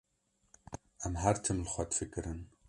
[1.05, 2.41] Em her tim li xwe difikirin.